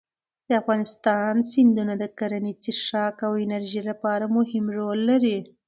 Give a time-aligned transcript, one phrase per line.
[0.47, 5.37] د افغانستان سیندونه د کرنې، څښاک او انرژۍ لپاره مهم رول لري.